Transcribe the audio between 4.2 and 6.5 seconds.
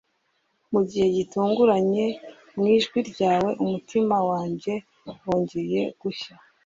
wanjye wongeye gushya